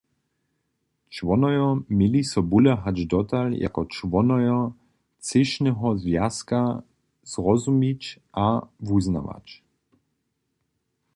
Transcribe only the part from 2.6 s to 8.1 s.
hač dotal jako čłonojo třěšneho zwjazka zrozumić